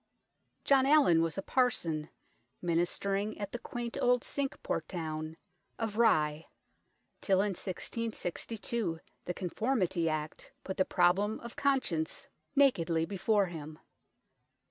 John 0.63 0.87
Allin 0.87 1.21
was 1.21 1.37
a 1.37 1.43
parson, 1.43 2.09
ministering 2.59 3.37
at 3.39 3.51
the 3.51 3.59
quaint 3.59 3.99
old 4.01 4.23
Cinque 4.23 4.55
Port 4.63 4.89
town 4.89 5.37
of 5.77 5.99
Rye, 5.99 6.47
till 7.21 7.39
in 7.43 7.49
1662 7.49 8.99
the 9.25 9.33
Conformity 9.35 10.09
Act 10.09 10.53
put 10.63 10.77
the 10.77 10.85
problem 10.85 11.39
of 11.41 11.55
conscience 11.55 12.27
nakedly 12.55 13.05
before 13.05 13.45
him. 13.45 13.77